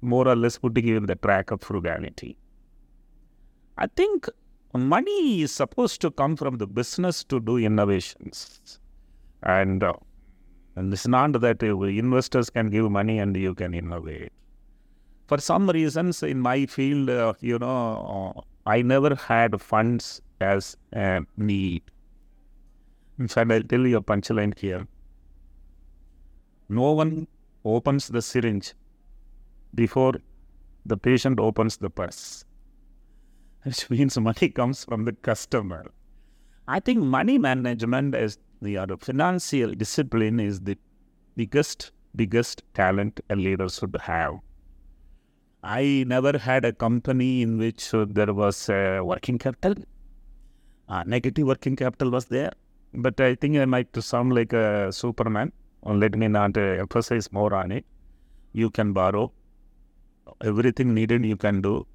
more 0.01 0.27
or 0.27 0.35
less 0.35 0.57
putting 0.57 0.89
you 0.89 0.97
in 0.97 1.05
the 1.05 1.17
track 1.17 1.51
of 1.51 1.61
frugality. 1.61 2.39
I 3.77 3.89
think 3.89 4.31
money 4.73 5.43
is 5.43 5.53
supposed 5.53 6.01
to 6.01 6.11
come 6.11 6.37
from 6.37 6.57
the 6.57 6.67
business 6.67 7.23
to 7.25 7.39
do 7.39 7.59
innovations. 7.59 8.81
And, 9.43 9.85
uh, 9.85 9.93
and 10.75 10.91
it's 10.91 11.07
not 11.07 11.39
that 11.39 11.63
uh, 11.63 11.79
investors 11.83 12.49
can 12.49 12.71
give 12.71 12.91
money 12.91 13.19
and 13.19 13.37
you 13.37 13.55
can 13.55 13.75
innovate 13.75 14.33
for 15.27 15.39
some 15.39 15.69
reasons 15.69 16.23
in 16.23 16.41
my 16.41 16.67
field, 16.67 17.11
uh, 17.11 17.35
you 17.41 17.59
know, 17.59 18.35
uh, 18.37 18.41
I 18.65 18.83
never 18.83 19.15
had 19.15 19.61
funds 19.61 20.23
as 20.41 20.77
a 20.93 21.23
need. 21.37 21.83
In 23.19 23.29
fact, 23.29 23.51
I'll 23.51 23.63
tell 23.63 23.87
you 23.87 23.99
a 23.99 24.03
punchline 24.03 24.59
here. 24.59 24.87
No 26.69 26.93
one 26.93 27.27
opens 27.65 28.09
the 28.09 28.23
syringe 28.23 28.75
before 29.75 30.15
the 30.85 30.97
patient 30.97 31.41
opens 31.41 31.77
the 31.77 31.91
purse, 31.91 32.45
which 33.63 33.89
means 33.91 34.19
money 34.19 34.49
comes 34.49 34.85
from 34.85 35.05
the 35.05 35.13
customer. 35.13 35.91
I 36.69 36.81
think 36.81 36.99
money 36.99 37.39
management 37.39 38.15
as 38.15 38.39
the 38.61 38.79
other 38.79 38.97
financial 38.97 39.73
discipline 39.73 40.41
is 40.41 40.61
the 40.61 40.77
biggest, 41.37 41.93
biggest 42.15 42.63
talent 42.75 43.21
a 43.31 43.37
leader 43.37 43.69
should 43.69 43.97
have 44.01 44.41
I 45.69 46.05
never 46.07 46.39
had 46.39 46.65
a 46.65 46.73
company 46.73 47.43
in 47.43 47.59
which 47.59 47.93
uh, 47.93 48.07
there 48.09 48.33
was 48.33 48.69
uh, 48.69 49.01
working 49.03 49.37
capital. 49.37 49.75
Uh, 50.89 51.03
negative 51.07 51.47
working 51.47 51.77
capital 51.77 52.11
was 52.11 52.27
there. 52.27 52.53
But 52.95 53.21
I 53.21 53.35
think 53.35 53.57
I 53.57 53.65
might 53.65 53.95
sound 54.03 54.35
like 54.35 54.53
a 54.53 54.93
Superman. 54.93 55.53
Let 55.85 56.17
me 56.17 56.29
not 56.29 56.57
uh, 56.57 56.61
emphasize 56.61 57.33
more 57.33 57.55
on 57.55 57.73
it. 57.73 57.85
You 58.53 58.71
can 58.71 58.93
borrow. 58.93 59.33
Everything 60.43 60.95
needed 60.95 61.25
you 61.25 61.37
can 61.37 61.61
do. 61.61 61.87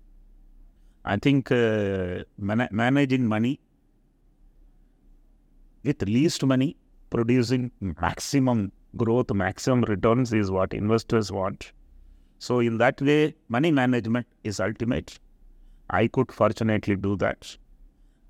I 1.03 1.17
think 1.17 1.51
uh, 1.51 2.23
man- 2.37 2.69
managing 2.71 3.25
money 3.27 3.59
with 5.83 6.01
least 6.03 6.45
money, 6.45 6.77
producing 7.09 7.71
maximum 7.81 8.71
growth, 8.95 9.31
maximum 9.33 9.81
returns 9.81 10.31
is 10.33 10.51
what 10.51 10.73
investors 10.73 11.31
want 11.31 11.71
so 12.39 12.59
in 12.59 12.77
that 12.79 12.99
way, 13.01 13.35
money 13.49 13.71
management 13.71 14.25
is 14.43 14.59
ultimate. 14.59 15.19
I 15.91 16.07
could 16.07 16.31
fortunately 16.31 16.95
do 16.95 17.15
that. 17.17 17.55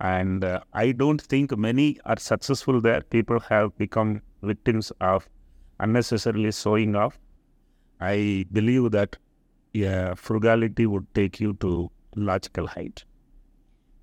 And 0.02 0.44
uh, 0.44 0.62
I 0.74 0.92
don't 0.92 1.22
think 1.22 1.56
many 1.56 2.00
are 2.06 2.18
successful 2.18 2.82
there. 2.82 3.02
People 3.02 3.40
have 3.40 3.78
become 3.78 4.22
victims 4.42 4.92
of 5.00 5.30
unnecessarily 5.80 6.52
showing 6.52 6.96
off. 6.96 7.20
I 8.00 8.46
believe 8.52 8.92
that 8.92 9.16
yeah, 9.74 10.16
frugality 10.16 10.88
would 10.88 11.06
take 11.14 11.40
you 11.40 11.54
to 11.62 11.92
logical 12.16 12.66
height. 12.68 13.06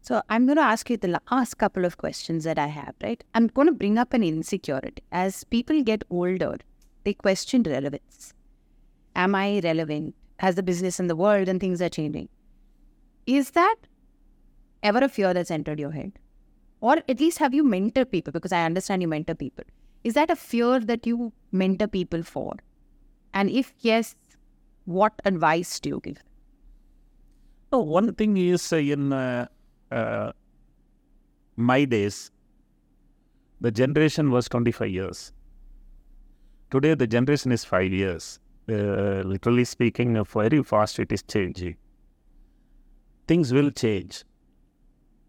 So 0.01 0.23
I'm 0.31 0.47
going 0.47 0.57
to 0.57 0.63
ask 0.63 0.89
you 0.89 0.97
the 0.97 1.21
last 1.31 1.59
couple 1.59 1.85
of 1.85 1.99
questions 1.99 2.45
that 2.45 2.59
I 2.59 2.69
have, 2.69 2.95
right? 3.03 3.23
I'm 3.35 3.49
going 3.49 3.67
to 3.67 3.73
bring 3.73 3.99
up 3.99 4.15
an 4.15 4.23
insecurity. 4.23 5.03
As 5.13 5.45
people 5.45 5.83
get 5.83 6.05
older, 6.11 6.57
they 7.05 7.15
question 7.15 7.65
relevance. 7.65 8.33
Am 9.17 9.35
I 9.35 9.61
relevant? 9.65 10.15
Has 10.39 10.55
the 10.55 10.63
business 10.63 11.01
in 11.01 11.09
the 11.09 11.17
world 11.17 11.49
and 11.49 11.61
things 11.61 11.83
are 11.83 11.89
changing? 11.89 12.29
Is 13.27 13.51
that 13.51 13.77
ever 14.83 14.99
a 14.99 15.09
fear 15.09 15.35
that's 15.35 15.51
entered 15.51 15.79
your 15.81 15.91
head? 15.91 16.13
Or 16.81 16.99
at 17.09 17.21
least 17.21 17.39
have 17.39 17.55
you 17.55 17.65
mentored 17.65 18.11
people? 18.11 18.33
Because 18.33 18.53
I 18.53 18.65
understand 18.65 19.03
you 19.03 19.09
mentor 19.09 19.35
people. 19.35 19.65
Is 20.05 20.15
that 20.15 20.31
a 20.31 20.37
fear 20.37 20.81
that 20.81 21.07
you 21.07 21.33
mentor 21.51 21.89
people 21.89 22.23
for? 22.23 22.55
And 23.35 23.51
if 23.51 23.73
yes, 23.81 24.15
what 24.85 25.13
advice 25.25 25.81
do 25.81 25.91
you 25.91 26.01
give? 26.03 26.23
Oh, 27.73 27.81
one 27.81 28.15
thing 28.15 28.37
is 28.37 28.73
in 28.73 29.13
uh, 29.13 29.47
uh, 29.91 30.33
my 31.57 31.85
days, 31.85 32.31
the 33.61 33.71
generation 33.71 34.31
was 34.31 34.49
25 34.49 34.89
years. 34.89 35.33
Today, 36.71 36.95
the 36.95 37.07
generation 37.07 37.51
is 37.51 37.65
five 37.65 37.93
years 37.93 38.39
uh, 38.69 39.23
literally 39.25 39.65
speaking, 39.65 40.23
very 40.25 40.63
fast 40.63 40.99
it 40.99 41.13
is 41.13 41.23
changing. 41.23 41.77
Things 43.27 43.53
will 43.53 43.71
change. 43.71 44.25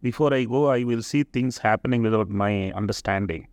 Before 0.02 0.34
I 0.34 0.46
go, 0.46 0.68
I 0.68 0.84
will 0.84 1.02
see 1.02 1.24
things 1.24 1.58
happening 1.58 2.02
without 2.02 2.30
my 2.30 2.72
understanding. 2.72 3.48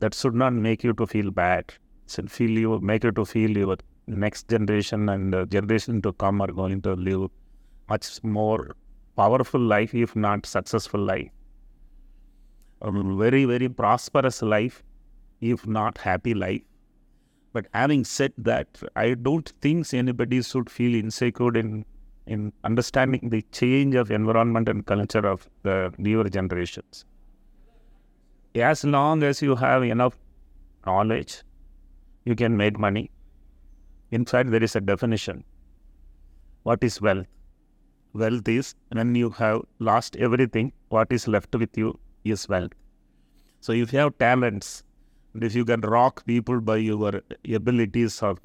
That 0.00 0.14
should 0.14 0.34
not 0.34 0.52
make 0.52 0.84
you 0.84 0.92
to 0.94 1.06
feel 1.06 1.30
bad. 1.30 1.72
It 2.04 2.10
Should 2.12 2.30
feel 2.30 2.50
you 2.50 2.80
make 2.80 3.04
you 3.04 3.12
to 3.12 3.24
feel 3.24 3.56
your 3.56 3.76
next 4.06 4.48
generation 4.48 5.08
and 5.08 5.34
uh, 5.34 5.46
generation 5.46 6.02
to 6.02 6.12
come 6.12 6.40
are 6.40 6.52
going 6.52 6.82
to 6.82 6.94
live 6.94 7.30
much 7.88 8.22
more 8.22 8.76
powerful 9.16 9.60
life, 9.60 9.94
if 9.94 10.14
not 10.14 10.46
successful 10.46 11.00
life. 11.00 11.30
A 12.82 12.92
very, 12.92 13.44
very 13.44 13.68
prosperous 13.68 14.42
life, 14.42 14.82
if 15.40 15.66
not 15.66 15.98
happy 15.98 16.34
life 16.34 16.62
but 17.56 17.68
having 17.72 18.04
said 18.04 18.34
that, 18.36 18.68
I 18.94 19.14
don't 19.14 19.50
think 19.62 19.94
anybody 19.94 20.42
should 20.42 20.68
feel 20.68 20.94
insecure 20.94 21.56
in 21.56 21.86
in 22.26 22.52
understanding 22.64 23.28
the 23.30 23.42
change 23.52 23.94
of 23.94 24.10
environment 24.10 24.68
and 24.68 24.84
culture 24.86 25.26
of 25.26 25.48
the 25.62 25.92
newer 25.98 26.28
generations. 26.28 27.04
As 28.54 28.84
long 28.84 29.22
as 29.22 29.42
you 29.42 29.54
have 29.54 29.82
enough 29.82 30.18
knowledge, 30.86 31.42
you 32.24 32.34
can 32.34 32.56
make 32.56 32.78
money. 32.78 33.10
In 34.10 34.24
fact, 34.24 34.50
there 34.50 34.62
is 34.62 34.74
a 34.76 34.80
definition. 34.80 35.44
What 36.62 36.82
is 36.82 37.00
wealth? 37.00 37.26
Wealth 38.14 38.48
is 38.48 38.74
when 38.90 39.14
you 39.14 39.30
have 39.30 39.62
lost 39.78 40.16
everything, 40.16 40.72
what 40.88 41.12
is 41.12 41.28
left 41.28 41.54
with 41.54 41.76
you 41.76 41.98
is 42.24 42.48
wealth. 42.48 42.72
So 43.60 43.72
if 43.72 43.92
you 43.92 43.98
have 43.98 44.18
talents, 44.18 44.82
and 45.34 45.44
if 45.44 45.54
you 45.54 45.64
can 45.64 45.80
rock 45.82 46.24
people 46.24 46.60
by 46.60 46.76
your 46.78 47.20
abilities 47.52 48.22
of 48.22 48.40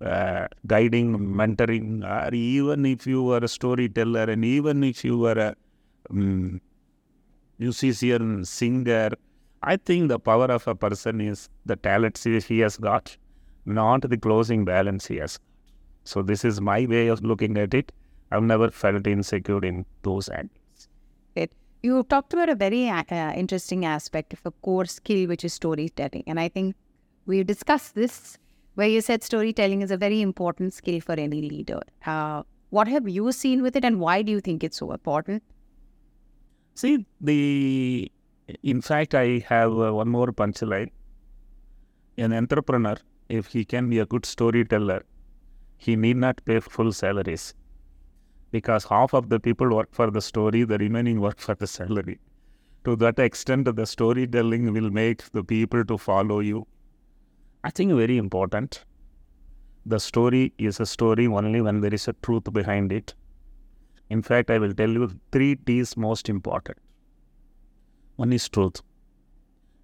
uh, 0.00 0.46
guiding, 0.66 1.18
mentoring, 1.18 2.04
or 2.04 2.34
even 2.34 2.86
if 2.86 3.06
you 3.06 3.22
were 3.22 3.38
a 3.38 3.48
storyteller, 3.48 4.24
and 4.24 4.44
even 4.44 4.84
if 4.84 5.04
you 5.04 5.18
were 5.18 5.32
a 5.32 5.54
um, 6.10 6.60
musician, 7.58 8.44
singer, 8.44 9.10
I 9.62 9.76
think 9.76 10.08
the 10.08 10.18
power 10.18 10.46
of 10.46 10.66
a 10.68 10.74
person 10.74 11.20
is 11.20 11.48
the 11.66 11.76
talents 11.76 12.24
he 12.24 12.58
has 12.60 12.76
got, 12.76 13.16
not 13.66 14.08
the 14.08 14.16
closing 14.16 14.64
balance 14.64 15.06
he 15.06 15.16
has. 15.16 15.38
So 16.04 16.22
this 16.22 16.44
is 16.44 16.60
my 16.60 16.86
way 16.86 17.08
of 17.08 17.22
looking 17.22 17.58
at 17.58 17.74
it. 17.74 17.92
I've 18.30 18.42
never 18.42 18.70
felt 18.70 19.06
insecure 19.06 19.64
in 19.64 19.84
those 20.02 20.28
angles. 20.28 20.88
It 21.34 21.52
you 21.82 22.02
talked 22.04 22.32
about 22.32 22.48
a 22.48 22.54
very 22.54 22.88
uh, 22.88 23.32
interesting 23.32 23.84
aspect 23.84 24.32
of 24.32 24.40
a 24.44 24.50
core 24.50 24.84
skill, 24.84 25.28
which 25.28 25.44
is 25.44 25.54
storytelling. 25.54 26.24
And 26.26 26.38
I 26.38 26.48
think 26.48 26.76
we 27.26 27.42
discussed 27.42 27.94
this 27.94 28.38
where 28.78 28.88
you 28.88 29.00
said 29.00 29.24
storytelling 29.24 29.80
is 29.82 29.90
a 29.90 29.96
very 29.96 30.20
important 30.22 30.72
skill 30.72 31.00
for 31.00 31.14
any 31.14 31.42
leader. 31.42 31.80
Uh, 32.06 32.42
what 32.70 32.86
have 32.86 33.08
you 33.08 33.32
seen 33.32 33.60
with 33.60 33.74
it, 33.74 33.84
and 33.84 33.98
why 33.98 34.22
do 34.22 34.30
you 34.30 34.40
think 34.40 34.62
it's 34.62 34.76
so 34.76 34.92
important? 34.92 35.42
See, 36.74 37.04
the 37.20 38.12
in 38.62 38.80
fact, 38.80 39.16
I 39.16 39.44
have 39.48 39.72
uh, 39.78 39.92
one 39.92 40.08
more 40.08 40.28
punchline. 40.28 40.90
An 42.18 42.32
entrepreneur, 42.32 42.96
if 43.28 43.48
he 43.48 43.64
can 43.64 43.90
be 43.90 43.98
a 43.98 44.06
good 44.06 44.24
storyteller, 44.24 45.02
he 45.76 45.96
need 45.96 46.16
not 46.16 46.44
pay 46.44 46.60
full 46.60 46.92
salaries 46.92 47.54
because 48.52 48.84
half 48.84 49.12
of 49.12 49.28
the 49.28 49.40
people 49.40 49.74
work 49.74 49.88
for 49.90 50.10
the 50.10 50.22
story, 50.22 50.62
the 50.62 50.78
remaining 50.78 51.20
work 51.20 51.40
for 51.40 51.56
the 51.56 51.66
salary. 51.66 52.18
To 52.84 52.96
that 52.96 53.18
extent, 53.18 53.74
the 53.74 53.86
storytelling 53.86 54.72
will 54.72 54.90
make 54.90 55.30
the 55.32 55.42
people 55.42 55.84
to 55.84 55.98
follow 55.98 56.38
you. 56.40 56.66
I 57.68 57.70
think 57.70 57.92
very 57.92 58.16
important. 58.16 58.86
The 59.84 60.00
story 60.00 60.54
is 60.56 60.80
a 60.80 60.86
story 60.86 61.26
only 61.26 61.60
when 61.60 61.82
there 61.82 61.92
is 61.92 62.08
a 62.08 62.14
truth 62.22 62.50
behind 62.50 62.92
it. 62.92 63.14
In 64.08 64.22
fact, 64.22 64.50
I 64.50 64.56
will 64.56 64.72
tell 64.72 64.88
you 64.88 65.10
three 65.32 65.56
T's 65.56 65.94
most 65.94 66.30
important. 66.30 66.78
One 68.16 68.32
is 68.32 68.48
truth. 68.48 68.80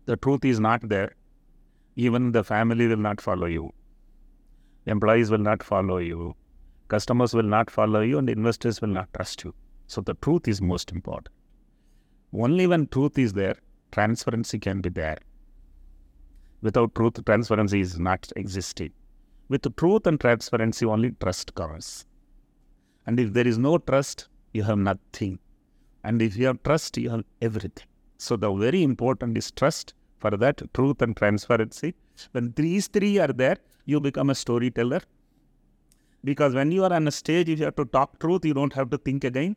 The 0.07 0.17
truth 0.17 0.47
is 0.47 0.61
not 0.61 0.89
there. 0.89 1.15
Even 1.97 2.33
the 2.33 2.43
family 2.43 2.87
will 2.87 2.97
not 3.09 3.21
follow 3.21 3.49
you. 3.49 3.71
Employees 4.87 5.31
will 5.31 5.45
not 5.51 5.63
follow 5.63 5.99
you. 5.99 6.35
Customers 6.89 7.35
will 7.35 7.43
not 7.43 7.71
follow 7.71 8.01
you, 8.01 8.17
and 8.17 8.31
investors 8.31 8.81
will 8.81 8.89
not 8.89 9.13
trust 9.13 9.45
you. 9.45 9.55
So 9.89 10.01
the 10.01 10.15
truth 10.15 10.49
is 10.49 10.63
most 10.63 10.91
important. 10.91 11.29
Only 12.33 12.67
when 12.67 12.87
truth 12.87 13.19
is 13.19 13.35
there, 13.35 13.57
transparency 13.93 14.59
can 14.59 14.81
be 14.81 14.89
there. 14.89 15.19
Without 16.65 16.95
truth, 16.95 17.23
transparency 17.27 17.81
is 17.81 17.99
not 17.99 18.33
existing. 18.37 18.91
With 19.51 19.77
truth 19.77 20.07
and 20.07 20.19
transparency, 20.19 20.87
only 20.87 21.11
trust 21.21 21.55
comes. 21.55 22.07
And 23.07 23.21
if 23.21 23.35
there 23.35 23.47
is 23.47 23.59
no 23.59 23.77
trust, 23.77 24.29
you 24.55 24.63
have 24.63 24.79
nothing. 24.79 25.39
And 26.05 26.23
if 26.23 26.39
you 26.39 26.47
have 26.47 26.63
trust, 26.63 26.97
you 26.97 27.11
have 27.11 27.25
everything. 27.43 27.87
So 28.17 28.37
the 28.37 28.51
very 28.51 28.83
important 28.83 29.37
is 29.37 29.51
trust. 29.51 29.93
For 30.21 30.31
that, 30.31 30.63
truth 30.73 31.03
and 31.03 31.15
transparency. 31.15 31.95
When 32.33 32.55
these 32.57 32.87
three 32.87 33.19
are 33.19 33.35
there, 33.43 33.59
you 33.85 34.01
become 34.01 34.31
a 34.31 34.35
storyteller. 34.35 35.03
Because 36.25 36.55
when 36.55 36.73
you 36.73 36.85
are 36.85 36.93
on 36.95 37.07
a 37.07 37.11
stage, 37.11 37.51
if 37.51 37.59
you 37.59 37.67
have 37.67 37.77
to 37.77 37.85
talk 37.85 38.19
truth, 38.21 38.43
you 38.47 38.55
don't 38.55 38.73
have 38.73 38.89
to 38.89 38.97
think 38.97 39.25
again. 39.25 39.55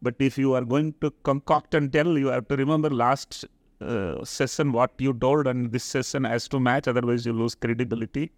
But 0.00 0.14
if 0.20 0.38
you 0.38 0.54
are 0.54 0.64
going 0.64 0.94
to 1.00 1.10
concoct 1.24 1.74
and 1.74 1.92
tell, 1.92 2.16
you 2.16 2.28
have 2.28 2.46
to 2.46 2.56
remember 2.56 2.90
last 2.90 3.44
uh, 3.80 4.24
session 4.24 4.72
what 4.72 4.90
you 4.98 5.12
told, 5.14 5.46
and 5.46 5.72
this 5.72 5.84
session 5.84 6.24
has 6.24 6.48
to 6.48 6.60
match, 6.60 6.88
otherwise 6.88 7.24
you 7.26 7.32
lose 7.32 7.54
credibility. 7.54 8.30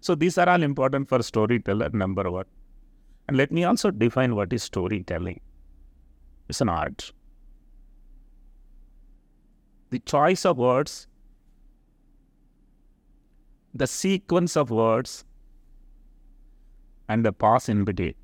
So 0.00 0.14
these 0.14 0.38
are 0.38 0.48
all 0.48 0.62
important 0.62 1.08
for 1.08 1.22
storyteller, 1.22 1.90
number 1.90 2.30
one. 2.30 2.44
And 3.28 3.36
let 3.36 3.50
me 3.50 3.64
also 3.64 3.90
define 3.90 4.36
what 4.36 4.52
is 4.52 4.62
storytelling. 4.62 5.40
It's 6.48 6.60
an 6.60 6.68
art 6.68 7.12
the 9.90 9.98
choice 10.00 10.44
of 10.44 10.58
words, 10.58 11.06
the 13.74 13.86
sequence 13.86 14.56
of 14.56 14.70
words, 14.70 15.24
and 17.08 17.24
the 17.24 17.32
pause 17.32 17.68
in 17.68 17.84
between. 17.84 18.14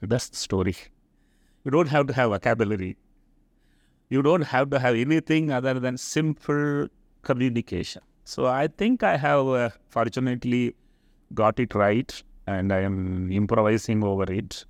That's 0.00 0.28
the 0.30 0.36
story. 0.36 0.76
You 1.64 1.70
don't 1.70 1.88
have 1.88 2.06
to 2.06 2.14
have 2.14 2.30
vocabulary. 2.30 2.96
You 4.10 4.22
don't 4.22 4.42
have 4.42 4.70
to 4.70 4.78
have 4.78 4.94
anything 4.94 5.50
other 5.50 5.74
than 5.78 5.98
simple 5.98 6.88
communication. 7.22 8.02
So 8.24 8.46
I 8.46 8.68
think 8.68 9.02
I 9.02 9.16
have 9.16 9.46
uh, 9.48 9.70
fortunately 9.88 10.74
got 11.34 11.60
it 11.60 11.74
right 11.74 12.22
and 12.46 12.72
I 12.72 12.80
am 12.80 13.30
improvising 13.30 14.02
over 14.02 14.30
it. 14.32 14.64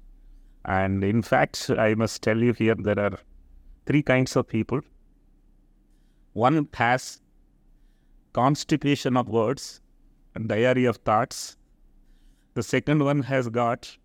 And 0.65 1.05
in 1.05 1.23
fact, 1.23 1.71
I 1.71 1.95
must 1.95 2.23
tell 2.23 2.39
you 2.39 2.53
here 2.53 2.75
there 2.75 2.99
are 2.99 3.19
three 3.87 4.03
kinds 4.03 4.37
of 4.37 4.49
people 4.49 4.81
one 6.35 6.69
has 6.75 7.21
constipation 8.33 9.17
of 9.17 9.29
words 9.29 9.81
and 10.35 10.49
diary 10.49 10.85
of 10.85 10.97
thoughts. 10.99 11.57
The 12.55 12.63
second 12.63 13.03
one 13.03 13.23
has 13.23 13.49
got 13.49 13.97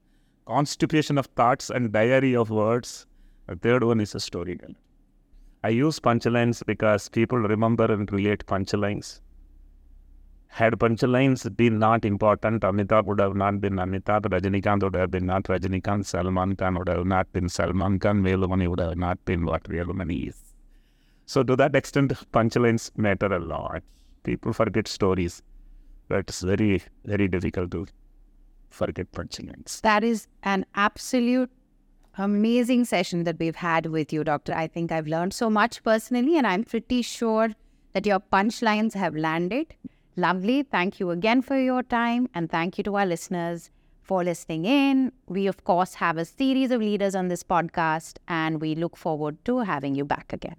constipation 0.47 1.19
of 1.19 1.27
thoughts 1.27 1.69
and 1.69 1.91
diary 1.91 2.36
of 2.36 2.49
words. 2.49 3.05
The 3.47 3.55
third 3.55 3.84
one 3.84 3.99
is 3.99 4.15
a 4.15 4.19
storyteller. 4.19 4.83
I 5.65 5.69
use 5.69 5.97
punchlines 5.97 6.65
because 6.65 7.08
people 7.08 7.38
remember 7.38 7.86
and 7.86 8.12
relate 8.12 8.45
punchlines. 8.45 9.21
Had 10.47 10.73
punchlines 10.73 11.56
been 11.56 11.80
not 11.80 12.04
important, 12.04 12.63
Amitabh 12.63 13.06
would 13.06 13.21
have 13.21 13.36
not 13.36 13.62
been 13.62 13.76
Amitabh, 13.76 14.23
Rajinikanth 14.23 14.84
would 14.84 14.95
have 14.95 15.10
been 15.10 15.26
not 15.26 15.45
Rajinikanth, 15.45 16.06
Salman 16.06 16.58
Khan 16.58 16.76
would 16.76 16.89
have 16.89 17.06
not 17.06 17.32
been 17.32 17.47
Salman 17.47 17.97
Khan, 17.97 18.21
Velumani 18.23 18.67
would 18.67 18.82
have 18.82 18.97
not 18.97 19.23
been 19.23 19.45
what 19.45 19.63
Velumani 19.63 20.28
is. 20.28 20.36
So 21.26 21.43
to 21.43 21.56
that 21.56 21.76
extent, 21.76 22.12
punchlines 22.34 22.91
matter 22.97 23.28
a 23.28 23.39
lot. 23.39 23.84
People 24.23 24.52
forget 24.52 24.89
stories, 24.89 25.41
but 26.10 26.19
it's 26.19 26.41
very, 26.41 26.84
very 27.06 27.30
difficult 27.30 27.71
to 27.71 27.88
forget 28.69 29.10
punchlines. 29.13 29.80
That 29.80 30.04
is 30.04 30.28
an 30.43 30.65
absolute 30.76 31.49
amazing 32.17 32.86
session 32.86 33.23
that 33.23 33.39
we've 33.39 33.56
had 33.56 33.88
with 33.88 34.13
you, 34.13 34.23
Doctor. 34.23 34.54
I 34.54 34.67
think 34.67 34.91
I've 34.91 35.08
learned 35.08 35.34
so 35.34 35.49
much 35.49 35.84
personally, 35.84 36.38
and 36.38 36.45
I'm 36.45 36.63
pretty 36.63 37.02
sure 37.02 37.49
that 37.93 38.06
your 38.06 38.19
punchlines 38.19 38.93
have 38.93 39.15
landed. 39.15 39.76
Lovely. 40.15 40.63
Thank 40.63 40.99
you 40.99 41.10
again 41.10 41.41
for 41.41 41.60
your 41.60 41.84
time, 41.84 42.30
and 42.34 42.49
thank 42.49 42.78
you 42.78 42.84
to 42.86 42.95
our 42.95 43.06
listeners 43.06 43.71
for 44.02 44.23
listening 44.23 44.65
in. 44.65 45.12
We, 45.28 45.47
of 45.47 45.63
course, 45.63 45.95
have 45.95 46.17
a 46.17 46.26
series 46.26 46.71
of 46.71 46.82
leaders 46.82 47.15
on 47.15 47.30
this 47.30 47.43
podcast, 47.43 48.17
and 48.28 48.62
we 48.62 48.76
look 48.76 48.95
forward 48.95 49.43
to 49.45 49.60
having 49.60 49.95
you 49.95 50.06
back 50.06 50.34
again. 50.34 50.58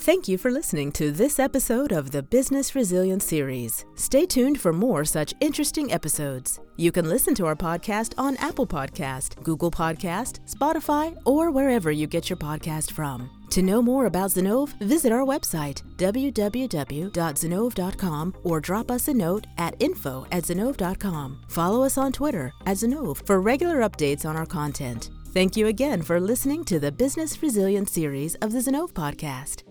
Thank 0.00 0.28
you 0.28 0.38
for 0.38 0.52
listening 0.52 0.92
to 0.92 1.10
this 1.10 1.40
episode 1.40 1.90
of 1.90 2.12
the 2.12 2.22
Business 2.22 2.76
Resilience 2.76 3.24
Series. 3.24 3.84
Stay 3.96 4.26
tuned 4.26 4.60
for 4.60 4.72
more 4.72 5.04
such 5.04 5.34
interesting 5.40 5.92
episodes. 5.92 6.60
You 6.76 6.92
can 6.92 7.08
listen 7.08 7.34
to 7.34 7.46
our 7.46 7.56
podcast 7.56 8.14
on 8.16 8.36
Apple 8.36 8.64
Podcast, 8.66 9.42
Google 9.42 9.72
Podcast, 9.72 10.38
Spotify, 10.48 11.18
or 11.26 11.50
wherever 11.50 11.90
you 11.90 12.06
get 12.06 12.30
your 12.30 12.36
podcast 12.36 12.92
from. 12.92 13.28
To 13.50 13.60
know 13.60 13.82
more 13.82 14.06
about 14.06 14.30
Zinnov, 14.30 14.68
visit 14.80 15.10
our 15.10 15.26
website, 15.26 15.82
www.zinnov.com, 15.96 18.34
or 18.44 18.60
drop 18.60 18.92
us 18.92 19.08
a 19.08 19.14
note 19.14 19.48
at 19.58 19.74
info 19.80 20.28
at 20.30 20.44
zinnov.com. 20.44 21.40
Follow 21.48 21.82
us 21.82 21.98
on 21.98 22.12
Twitter 22.12 22.52
at 22.66 22.76
Zinnov 22.76 23.26
for 23.26 23.40
regular 23.40 23.80
updates 23.80 24.24
on 24.24 24.36
our 24.36 24.46
content. 24.46 25.10
Thank 25.34 25.56
you 25.56 25.66
again 25.66 26.02
for 26.02 26.20
listening 26.20 26.64
to 26.66 26.78
the 26.78 26.92
Business 26.92 27.42
Resilience 27.42 27.90
series 27.90 28.36
of 28.36 28.52
the 28.52 28.60
Zinnov 28.60 28.92
podcast. 28.92 29.67